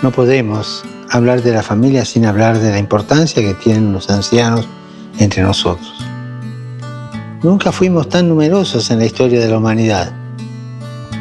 No 0.00 0.12
podemos 0.12 0.84
hablar 1.10 1.42
de 1.42 1.52
la 1.52 1.64
familia 1.64 2.04
sin 2.04 2.24
hablar 2.24 2.60
de 2.60 2.70
la 2.70 2.78
importancia 2.78 3.42
que 3.42 3.54
tienen 3.54 3.92
los 3.92 4.08
ancianos 4.10 4.68
entre 5.18 5.42
nosotros. 5.42 5.92
Nunca 7.42 7.72
fuimos 7.72 8.08
tan 8.08 8.28
numerosos 8.28 8.92
en 8.92 9.00
la 9.00 9.06
historia 9.06 9.40
de 9.40 9.48
la 9.48 9.58
humanidad, 9.58 10.12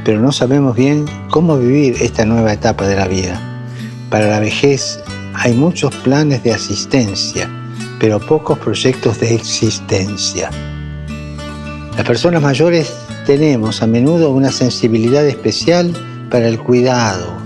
pero 0.06 0.20
no 0.20 0.32
sabemos 0.32 0.76
bien 0.76 1.06
cómo 1.32 1.58
vivir 1.58 1.96
esta 2.02 2.24
nueva 2.24 2.54
etapa 2.54 2.88
de 2.88 2.96
la 2.96 3.08
vida. 3.08 3.42
Para 4.12 4.28
la 4.28 4.40
vejez 4.40 5.00
hay 5.34 5.54
muchos 5.54 5.96
planes 5.96 6.44
de 6.44 6.54
asistencia, 6.54 7.50
pero 8.00 8.20
pocos 8.20 8.60
proyectos 8.60 9.20
de 9.20 9.34
existencia. 9.34 10.52
Las 11.96 12.06
personas 12.06 12.44
mayores 12.44 12.94
tenemos 13.26 13.82
a 13.82 13.88
menudo 13.88 14.30
una 14.30 14.52
sensibilidad 14.52 15.26
especial 15.26 15.94
para 16.30 16.48
el 16.48 16.60
cuidado, 16.60 17.38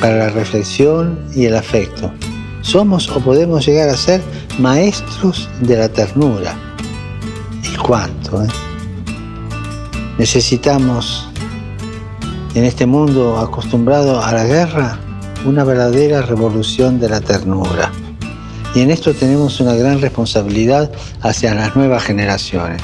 para 0.00 0.16
la 0.16 0.30
reflexión 0.30 1.18
y 1.34 1.44
el 1.44 1.56
afecto. 1.56 2.10
Somos 2.62 3.08
o 3.10 3.20
podemos 3.20 3.66
llegar 3.66 3.88
a 3.88 3.96
ser 3.96 4.22
maestros 4.58 5.48
de 5.60 5.76
la 5.76 5.88
ternura. 5.88 6.54
¿Y 7.62 7.76
cuánto? 7.76 8.42
Eh? 8.42 8.48
Necesitamos, 10.18 11.28
en 12.54 12.64
este 12.64 12.86
mundo 12.86 13.38
acostumbrado 13.38 14.22
a 14.22 14.32
la 14.32 14.44
guerra, 14.44 14.98
una 15.44 15.64
verdadera 15.64 16.22
revolución 16.22 17.00
de 17.00 17.08
la 17.08 17.20
ternura. 17.20 17.90
Y 18.74 18.80
en 18.80 18.90
esto 18.90 19.14
tenemos 19.14 19.60
una 19.60 19.74
gran 19.74 20.00
responsabilidad 20.00 20.90
hacia 21.22 21.54
las 21.54 21.74
nuevas 21.74 22.04
generaciones. 22.04 22.80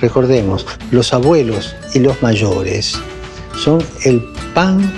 Recordemos, 0.00 0.66
los 0.90 1.12
abuelos 1.12 1.74
y 1.94 2.00
los 2.00 2.20
mayores 2.22 2.98
son 3.56 3.82
el 4.04 4.24
pan 4.54 4.92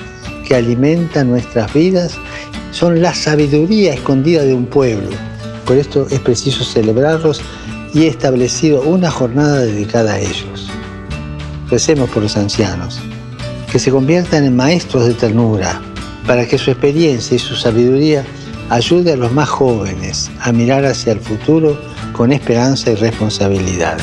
que 0.47 0.55
alimenta 0.55 1.25
nuestras 1.25 1.73
vidas, 1.75 2.17
son 2.71 3.03
la 3.03 3.15
sabiduría 3.15 3.95
escondida 3.95 4.43
de 4.43 4.55
un 4.55 4.67
pueblo. 4.67 5.11
Por 5.67 5.77
esto 5.77 6.07
es 6.11 6.21
preciso 6.21 6.65
celebrarlos 6.65 7.41
y 7.93 8.05
he 8.05 8.09
establecido 8.09 8.83
una 8.83 9.11
jornada 9.11 9.61
dedicada 9.61 10.15
a 10.15 10.21
ellos. 10.21 10.71
Recemos 11.71 12.09
por 12.11 12.23
los 12.23 12.37
ancianos, 12.37 13.01
que 13.71 13.79
se 13.79 13.91
conviertan 13.91 14.45
en 14.45 14.55
maestros 14.55 15.07
de 15.07 15.15
ternura, 15.15 15.81
para 16.27 16.47
que 16.47 16.59
su 16.59 16.71
experiencia 16.71 17.37
y 17.37 17.39
su 17.39 17.57
sabiduría 17.57 18.25
ayude 18.71 19.13
a 19.13 19.17
los 19.17 19.33
más 19.33 19.49
jóvenes 19.49 20.31
a 20.41 20.53
mirar 20.53 20.85
hacia 20.85 21.13
el 21.13 21.21
futuro 21.21 21.79
con 22.13 22.33
esperanza 22.33 22.91
y 22.91 22.95
responsabilidad. 22.95 23.99